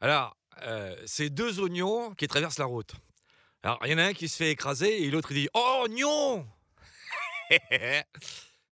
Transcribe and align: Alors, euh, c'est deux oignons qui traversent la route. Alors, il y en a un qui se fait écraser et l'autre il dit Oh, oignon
Alors, 0.00 0.36
euh, 0.62 0.94
c'est 1.06 1.30
deux 1.30 1.60
oignons 1.60 2.14
qui 2.14 2.28
traversent 2.28 2.58
la 2.58 2.66
route. 2.66 2.92
Alors, 3.62 3.78
il 3.84 3.90
y 3.90 3.94
en 3.94 3.98
a 3.98 4.04
un 4.04 4.12
qui 4.12 4.28
se 4.28 4.36
fait 4.36 4.50
écraser 4.50 5.02
et 5.02 5.10
l'autre 5.10 5.32
il 5.32 5.42
dit 5.42 5.48
Oh, 5.54 5.84
oignon 5.84 6.46